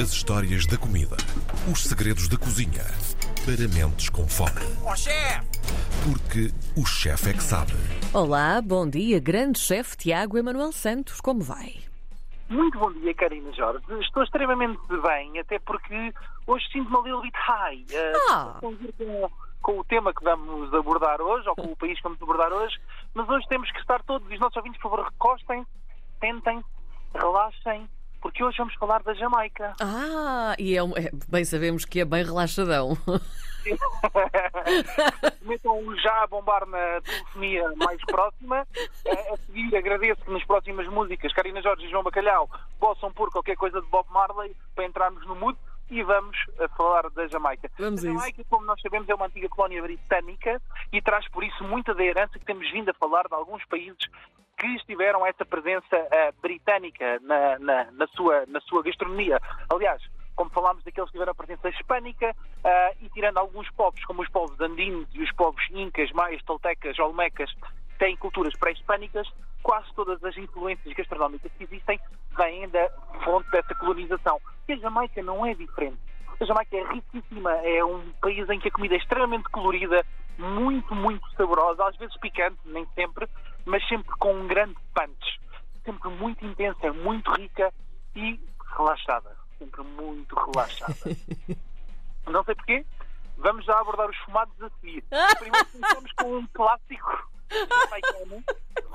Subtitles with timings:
[0.00, 1.16] As histórias da comida.
[1.72, 2.84] Os segredos da cozinha.
[3.44, 4.60] Para mentes com fome.
[4.84, 5.46] Ó chefe!
[6.04, 7.72] Porque o chefe é que sabe.
[8.14, 11.74] Olá, bom dia, grande chefe Tiago Emanuel Santos, como vai?
[12.48, 13.84] Muito bom dia, Karina Jorge.
[14.00, 16.12] Estou extremamente bem, até porque
[16.46, 17.84] hoje sinto-me a little bit high.
[17.90, 18.58] Eh, Ah.
[18.60, 18.74] com,
[19.60, 22.76] com o tema que vamos abordar hoje, ou com o país que vamos abordar hoje,
[23.14, 25.66] mas hoje temos que estar todos, e os nossos ouvintes, por favor, recostem,
[26.20, 26.62] sentem,
[27.14, 27.88] relaxem,
[28.20, 29.74] porque hoje vamos falar da Jamaica.
[29.80, 32.96] Ah, e é, é- bem sabemos que é bem relaxadão.
[35.42, 38.66] Metam já a bombar na telefonia mais próxima.
[39.32, 42.48] A seguir, agradeço que nas próximas músicas, Karina Jorge e João Bacalhau
[42.78, 45.58] possam pôr qualquer coisa de Bob Marley para entrarmos no mood
[45.90, 47.70] e vamos a falar da Jamaica.
[47.78, 48.08] Vamos a.
[48.08, 50.60] Jamaica, como nós sabemos, é uma antiga colónia britânica
[50.92, 53.98] e traz por isso muita da herança que temos vindo a falar de alguns países
[54.58, 59.40] que estiveram essa presença eh, britânica na, na- na sua, na sua gastronomia.
[59.72, 60.02] Aliás,
[60.34, 62.34] como falámos daqueles que tiveram a presença hispânica,
[62.64, 66.98] ah, e tirando alguns povos, como os povos andinos e os povos incas, maias, toltecas,
[66.98, 67.52] olmecas,
[67.98, 69.28] têm culturas pré-hispânicas,
[69.62, 72.00] quase todas as influências gastronómicas que existem
[72.36, 72.88] vêm da
[73.24, 74.40] fonte dessa colonização.
[74.68, 75.98] E a Jamaica não é diferente.
[76.40, 80.04] A Jamaica é riquíssima, é um país em que a comida é extremamente colorida,
[80.38, 83.28] muito, muito saborosa, às vezes picante, nem sempre,
[83.64, 85.40] mas sempre com um grande punch.
[85.84, 87.72] Sempre muito intensa, muito rica
[88.14, 88.38] e
[88.76, 89.36] relaxada.
[89.58, 90.94] Sempre muito relaxada.
[92.26, 92.86] Não sei porquê.
[93.38, 95.02] Vamos já abordar os fumados a seguir.
[95.38, 98.44] Primeiro começamos com um clássico jamaicano,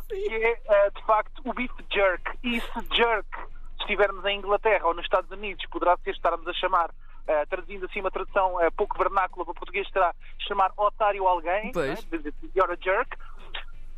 [0.09, 2.37] que é, eh, de facto, o beef jerk.
[2.43, 6.53] E se jerk, se estivermos em Inglaterra ou nos Estados Unidos, poderá ser estarmos a
[6.53, 6.89] chamar,
[7.27, 12.05] eh, traduzindo assim uma tradução eh, pouco vernácula para português, será chamar otário alguém, Pois.
[12.09, 12.21] né?
[12.55, 13.17] you're a jerk.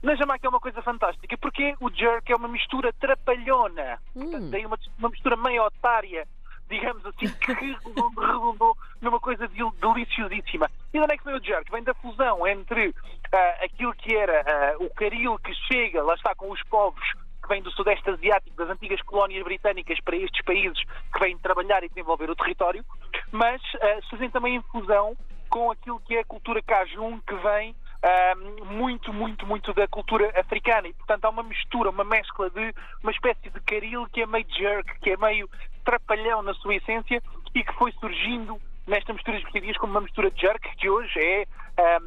[0.04, 4.00] Na Jamaica é uma coisa fantástica, porque o jerk é uma mistura trapalhona.
[4.14, 6.28] Portanto, tem uma, uma mistura meio otária,
[6.70, 10.70] digamos assim, que redundou, redundou numa coisa del- deliciosíssima.
[10.94, 11.72] E de onde é que vem o jerk?
[11.72, 12.94] Vem da fusão entre
[13.34, 17.04] ah, aquilo que era ah, o caril que chega, lá está, com os povos
[17.42, 20.82] que vêm do Sudeste Asiático, das antigas colónias britânicas para estes países
[21.14, 22.84] que vêm trabalhar e desenvolver o território,
[23.32, 25.16] mas se fazem também em fusão
[25.50, 28.36] com aquilo que é a cultura cajun que vem ah,
[28.66, 30.88] muito, muito, muito da cultura africana.
[30.88, 34.46] E, portanto, há uma mistura, uma mescla de uma espécie de caril que é meio
[34.50, 35.50] jerk, que é meio
[35.84, 37.22] trapalhão na sua essência
[37.54, 41.20] e que foi surgindo nesta mistura de especiarias como uma mistura de jerk que hoje
[41.20, 41.48] é
[41.78, 42.00] ah,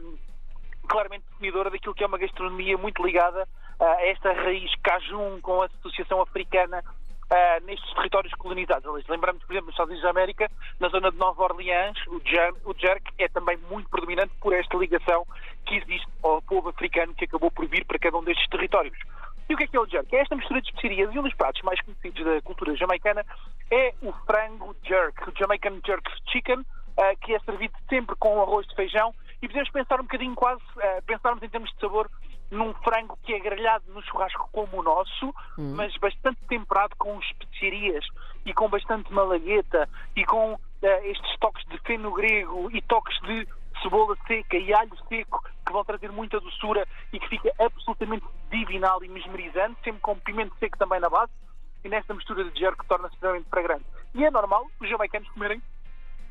[0.88, 3.47] claramente definidora daquilo que é uma gastronomia muito ligada
[3.78, 6.82] ah, a esta raiz cajun com a associação africana
[7.31, 9.06] ah, nestes territórios colonizados.
[9.06, 10.50] Lembramos, por exemplo, nos Estados Unidos da América,
[10.81, 14.77] na zona de Nova Orleans, o jerk, o jerk é também muito predominante por esta
[14.77, 15.27] ligação
[15.66, 18.97] que existe ao povo africano que acabou por vir para cada um destes territórios.
[19.48, 20.15] E o que é que é o jerk?
[20.15, 23.25] É esta mistura de especiarias e um dos pratos mais conhecidos da cultura jamaicana
[23.71, 26.65] é o frango jerk, o Jamaican Jerk Chicken,
[26.98, 30.62] ah, que é servido sempre com arroz de feijão e podemos pensar um bocadinho quase,
[30.78, 32.10] ah, pensarmos em termos de sabor
[32.50, 35.34] num frango que é grelhado no churrasco como o nosso,
[35.76, 38.04] mas bastante temperado com especiarias
[38.47, 39.86] e com bastante malagueta
[40.16, 43.47] e com ah, estes toques de feno grego e toques de
[43.82, 49.04] cebola seca e alho seco que vão trazer muita doçura e que fica absolutamente divinal
[49.04, 51.32] e mesmerizante, sempre com pimento seco também na base
[51.84, 53.84] e nesta mistura de jerk torna-se extremamente fragrante.
[54.15, 55.62] E é normal os jamaicanos comerem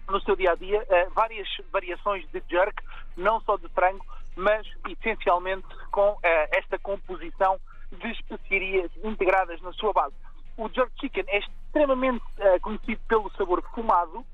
[0.09, 2.81] no seu dia a dia eh, várias variações de jerk,
[3.15, 7.59] não só de frango, mas essencialmente com eh, esta composição
[7.91, 10.15] de especiarias integradas na sua base.
[10.57, 14.25] O jerk chicken é extremamente eh, conhecido pelo sabor fumado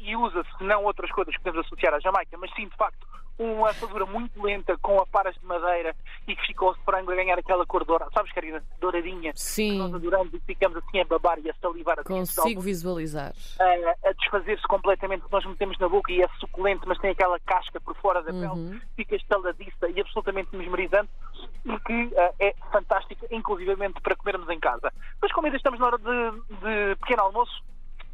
[0.00, 3.06] e usa-se não outras coisas que podemos associar à Jamaica, mas sim de facto
[3.38, 5.94] uma assadura muito lenta com aparas de madeira
[6.26, 8.62] e que ficou o frango a ganhar aquela cor dourada, sabes, Karina?
[8.80, 9.32] Douradinha.
[9.34, 9.78] Sim.
[9.78, 13.32] Nós adoramos e ficamos assim a babar e a salivar a Consigo visualizar.
[13.60, 17.38] a, a desfazer-se completamente, que nós metemos na boca e é suculento, mas tem aquela
[17.40, 21.10] casca por fora da pele, fica estaladiça e absolutamente mesmerizante
[21.64, 24.92] e que ah, é fantástica, inclusivamente para comermos em casa.
[25.20, 27.62] Mas como ainda estamos na hora de, de pequeno almoço,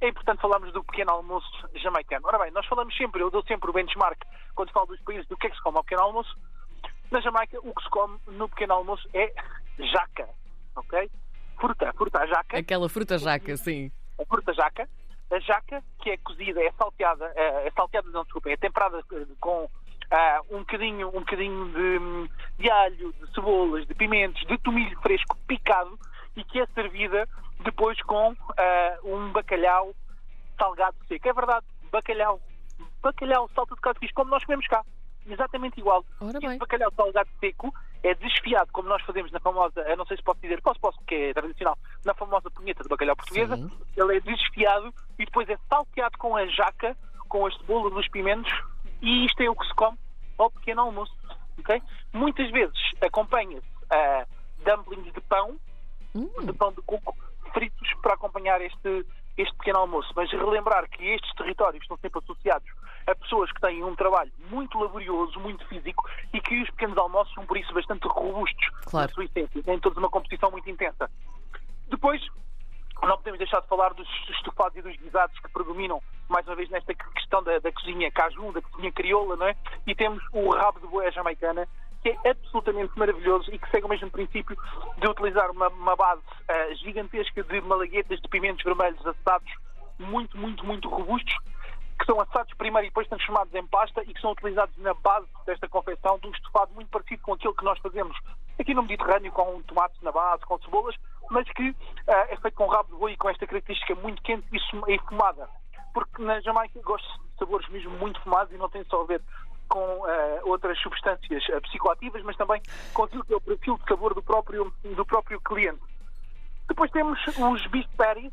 [0.00, 2.27] é importante falarmos do pequeno almoço jamaicano.
[2.27, 4.21] Ora bem, nós falamos sempre, eu dou sempre o benchmark
[4.55, 6.37] quando falo dos países do que é que se come ao pequeno almoço.
[7.11, 9.33] Na Jamaica, o que se come no pequeno almoço é
[9.79, 10.29] jaca,
[10.77, 11.11] ok?
[11.59, 13.91] Fruta, fruta, a jaca Aquela fruta jaca, sim.
[14.21, 14.89] a fruta jaca.
[15.31, 19.27] A jaca, que é cozida, é salteada, eh, é salteada, não, desculpem, é temperada eh,
[19.39, 19.69] com
[20.11, 25.37] ah, um bocadinho, um bocadinho de, de alho, de cebolas, de pimentos, de tomilho fresco
[25.47, 25.99] picado
[26.38, 27.29] e que é servida
[27.64, 29.94] depois com ah, um bacalhau
[30.56, 31.29] salgado seco.
[31.29, 32.40] É verdade, bacalhau.
[33.02, 34.85] Bacalhau, salta de catefish, como nós comemos cá.
[35.26, 36.05] exatamente igual.
[36.20, 36.56] Ora bem.
[36.56, 40.23] o bacalhau salgado seco é desfiado, como nós fazemos na famosa, eu não sei se
[40.23, 43.56] posso dizer, posso, posso, porque é tradicional, na famosa punheta de bacalhau portuguesa.
[43.56, 43.70] Sim.
[43.96, 46.96] Ele é desfiado e depois é salteado com a jaca,
[47.29, 48.52] com as cebolas, os pimentos,
[49.02, 49.99] e isto é o que se come
[50.38, 51.12] ao pequeno almoço.
[51.58, 51.82] ok?
[52.12, 54.25] Muitas vezes acompanha-se a
[54.64, 55.58] dumplings de pão,
[56.19, 57.17] Hum, de pão de coco,
[57.53, 59.06] fritos para acompanhar este,
[59.37, 60.12] este pequeno almoço.
[60.17, 62.69] Mas relembrar que estes territórios estão sempre associados
[63.06, 67.32] a pessoas que têm um trabalho muito laborioso, muito físico e que os pequenos almoços
[67.35, 69.09] são, por isso, bastante robustos Claro.
[69.09, 69.62] na sua essência.
[69.62, 71.11] Têm todos uma competição muito intensa.
[71.88, 72.21] Depois,
[73.03, 76.69] não podemos deixar de falar dos estofados e dos guisados que predominam, mais uma vez,
[76.69, 79.56] nesta questão da, da cozinha caju, da cozinha crioula, não é?
[79.87, 81.67] E temos o rabo de boia jamaicana,
[82.03, 84.56] que é absolutamente maravilhoso e que segue o mesmo princípio
[84.99, 89.50] de utilizar uma, uma base ah, gigantesca de malaguetas de pimentos vermelhos assados,
[89.99, 91.37] muito, muito, muito robustos,
[91.99, 95.27] que são assados primeiro e depois transformados em pasta e que são utilizados na base
[95.45, 98.17] desta confecção de um estofado muito parecido com aquele que nós fazemos
[98.59, 100.95] aqui no Mediterrâneo, com tomates na base, com cebolas,
[101.31, 101.75] mas que
[102.06, 105.49] ah, é feito com rabo de boi e com esta característica muito quente e fumada.
[105.93, 109.23] Porque na Jamaica gosto de sabores mesmo muito fumados e não tem só a ver
[109.69, 112.61] com ah, outras substâncias ah, psicoativas, mas também
[112.93, 115.81] com aquilo que é o perfil de sabor do próprio, do próprio cliente.
[116.67, 118.32] Depois temos os beef patties,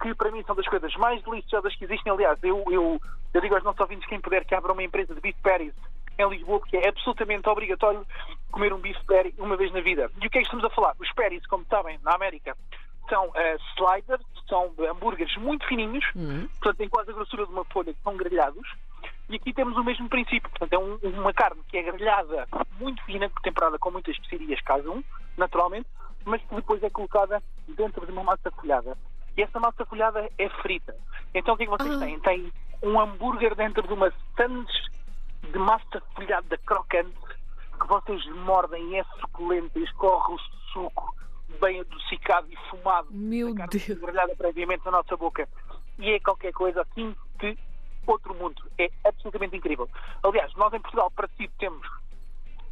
[0.00, 2.12] que para mim são das coisas mais deliciosas que existem.
[2.12, 3.00] Aliás, eu, eu,
[3.34, 5.74] eu digo aos nossos ouvintes, quem puder, que abra uma empresa de beef patties
[6.18, 8.04] em Lisboa, porque é absolutamente obrigatório
[8.50, 10.10] comer um beef patty uma vez na vida.
[10.20, 10.94] E o que é que estamos a falar?
[10.98, 12.56] Os patties, como sabem, na América,
[13.08, 16.46] são eh, sliders, são hambúrgueres muito fininhos, hum.
[16.60, 18.68] portanto têm quase a grossura de uma folha, que são grelhados.
[19.28, 22.46] E aqui temos o mesmo princípio, portanto é um- uma carne que é grelhada
[22.80, 25.02] muito fina, temperada com muitas especiarias casum,
[25.36, 25.86] naturalmente,
[26.24, 28.96] mas que depois é colocada dentro de uma massa folhada.
[29.36, 30.94] E essa massa folhada é frita.
[31.34, 32.04] Então o que é que vocês Ah.
[32.04, 32.18] têm?
[32.20, 32.52] Têm
[32.82, 34.88] um hambúrguer dentro de uma sandes
[35.42, 37.14] de massa folhada crocante
[37.80, 40.38] que vocês mordem e é suculento e escorre o
[40.72, 41.14] suco
[41.60, 43.86] bem adocicado e fumado Meu Deus.
[44.00, 45.48] grelhada previamente na nossa boca.
[45.98, 47.56] E é qualquer coisa assim de
[48.12, 48.62] outro mundo.
[48.78, 49.88] É absolutamente incrível.
[50.22, 51.86] Aliás, nós em Portugal, parecido, temos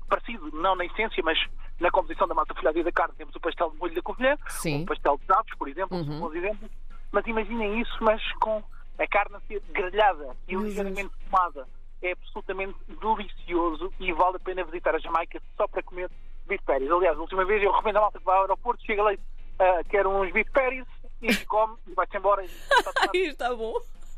[0.09, 1.39] parecido, não na essência, mas
[1.81, 4.37] na composição da massa folhada e da carne, temos o pastel de molho da Covilhã,
[4.49, 4.83] Sim.
[4.83, 6.05] o pastel de naves, por exemplo, Uhum.
[6.05, 6.71] são bons exemplos.
[7.13, 8.63] Mas imaginem isso, mas com
[8.99, 11.67] a carne a ser grelhada e ligeiramente fumada.
[12.03, 16.11] É absolutamente delicioso e vale a pena visitar a Jamaica só para comer
[16.47, 16.91] beef patties.
[16.91, 19.19] Aliás, a última vez eu recomendo a malta que vai ao aeroporto, chega lá e
[19.59, 20.87] ah, quer uns beef patties
[21.23, 22.47] e come e vai-se embora e
[22.79, 23.75] está, está bom.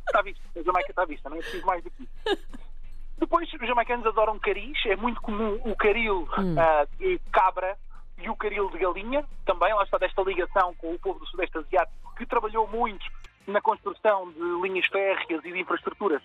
[0.08, 0.42] Está visto.
[0.56, 2.48] A Jamaica está vista, não é preciso mais do que isso.
[3.18, 4.78] Depois, os jamaicanos adoram caris.
[4.86, 6.28] É muito comum o caril
[6.58, 7.76] ah, de cabra
[8.16, 9.24] e o caril de galinha.
[9.44, 13.04] Também, lá está desta ligação com o povo do Sudeste Asiático, que trabalhou muito
[13.46, 16.22] na construção de linhas férreas e de infraestruturas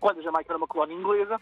[0.00, 1.40] quando a Jamaica era uma colónia inglesa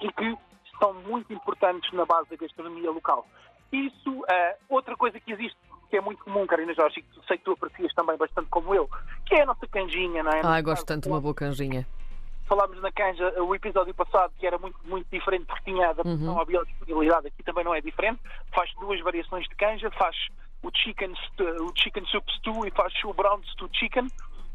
[0.00, 0.36] e que
[0.78, 3.26] são muito importantes na base da gastronomia local.
[3.72, 5.58] Isso, ah, outra coisa que existe,
[5.90, 8.88] que é muito comum, Karina Jorge, que sei que tu aprecias também bastante como eu,
[9.26, 10.40] que é a nossa canjinha, não é?
[10.44, 11.86] Ai, gosto tanto de uma boa canjinha.
[12.48, 16.34] falámos na canja o episódio passado que era muito, muito diferente porque tinha a adaptação
[16.34, 16.40] Uhum.
[16.40, 18.20] à biodisponibilidade, aqui também não é diferente.
[18.54, 20.14] Faz duas variações de canja, faz
[20.62, 21.12] o chicken,
[21.60, 24.06] o chicken soup stew e faz o brown stew chicken.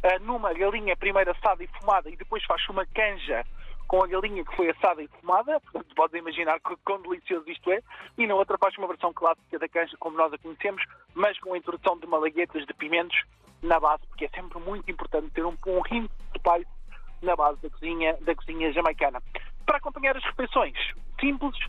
[0.03, 3.45] Ah, numa galinha primeiro assada e fumada e depois faz uma canja
[3.91, 7.81] com a galinha que foi assada e fumada, portanto podem imaginar quão delicioso isto é,
[8.17, 10.81] e na outra faz uma versão clássica da canja como nós a conhecemos,
[11.13, 13.21] mas com a introdução de malaguetas de pimentos
[13.61, 16.71] na base, porque é sempre muito importante ter um, um hint de spice
[17.21, 19.21] na base da cozinha, da cozinha jamaicana.
[19.65, 20.77] Para acompanhar as refeições,
[21.19, 21.59] simples,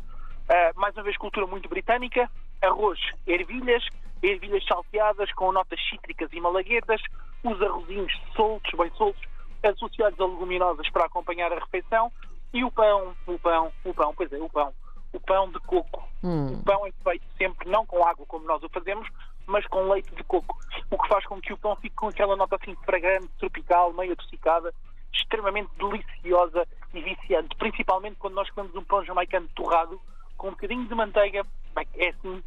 [0.48, 2.30] ah, mais uma vez cultura muito britânica,
[2.62, 3.84] arroz, ervilhas,
[4.22, 7.02] ervilhas salteadas com notas cítricas e malaguetas,
[7.42, 9.31] os arrozinhos soltos, bem soltos,
[9.62, 12.10] associados a leguminosas para acompanhar a refeição
[12.52, 14.72] e o pão, o pão, o pão, pois é, o pão,
[15.12, 16.08] o pão de coco.
[16.22, 16.54] Hum.
[16.54, 19.08] O pão é feito sempre não com água como nós o fazemos,
[19.46, 20.56] mas com leite de coco,
[20.90, 24.12] o que faz com que o pão fique com aquela nota assim fragrante, tropical, meio
[24.12, 24.72] adocicada,
[25.12, 30.00] extremamente deliciosa e viciante, principalmente quando nós comemos um pão jamaicano torrado
[30.36, 32.42] com um bocadinho de manteiga, bem, é assim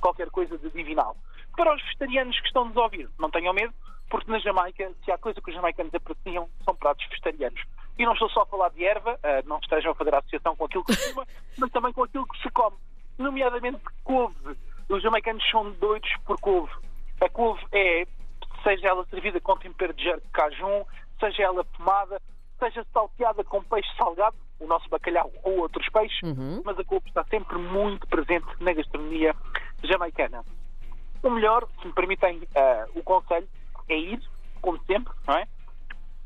[0.00, 1.16] qualquer coisa de divinal.
[1.60, 3.74] Para os vegetarianos que estão-nos a ouvir, não tenham medo,
[4.08, 7.60] porque na Jamaica, se há coisa que os jamaicanos apreciam, são pratos vegetarianos.
[7.98, 10.64] E não estou só a falar de erva, ah, não estejam a fazer associação com
[10.64, 11.26] aquilo que se fuma,
[11.58, 12.78] mas também com aquilo que se come,
[13.18, 14.56] nomeadamente couve.
[14.88, 16.72] Os jamaicanos são doidos por couve.
[17.20, 18.06] A couve é,
[18.64, 20.86] seja ela servida com tempero de jerque cajun,
[21.20, 22.22] seja ela fumada,
[22.58, 26.62] seja salteada com peixe salgado, o nosso bacalhau ou outros peixes, Uhum.
[26.64, 29.36] mas a couve está sempre muito presente na gastronomia
[29.84, 30.42] jamaicana.
[31.22, 33.48] O melhor, se me permitem ah, o conselho,
[33.88, 34.20] é ir,
[34.60, 35.46] como sempre, não é?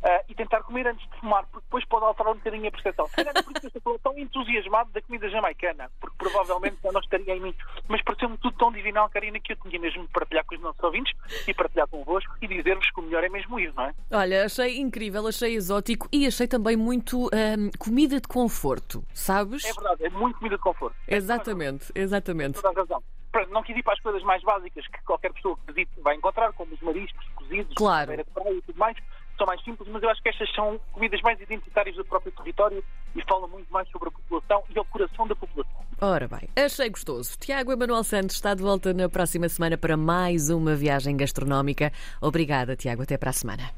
[0.05, 3.07] Uh, e tentar comer antes de fumar, porque depois pode alterar um bocadinho a percepção.
[3.09, 6.77] Se calhar é por isso que eu estou tão entusiasmado da comida jamaicana, porque provavelmente
[6.85, 7.55] já não estaria em mim.
[7.89, 10.85] Mas pareceu-me tudo tão divinal, Karina, que eu tinha mesmo de partilhar com os nossos
[10.85, 11.15] ouvintes
[11.49, 13.95] e partilhar convosco e dizer-vos que o melhor é mesmo ir, não é?
[14.11, 19.65] Olha, achei incrível, achei exótico e achei também muito hum, comida de conforto, sabes?
[19.65, 20.97] É verdade, é muito comida de conforto.
[21.09, 22.61] Exatamente, exatamente.
[22.61, 23.03] Toda a razão.
[23.35, 26.15] Pronto, não quis ir para as coisas mais básicas que qualquer pessoa que visite vai
[26.15, 28.07] encontrar, como os mariscos cozidos, Claro.
[28.07, 28.97] beira de praia e tudo mais.
[29.37, 32.85] São mais simples, mas eu acho que estas são comidas mais identitárias do próprio território
[33.17, 35.75] e falam muito mais sobre a população e ao coração da população.
[36.01, 37.37] Ora bem, achei gostoso.
[37.37, 41.93] Tiago Emanuel Santos está de volta na próxima semana para mais uma viagem gastronómica.
[42.21, 43.03] Obrigada, Tiago.
[43.03, 43.65] Até para a semana.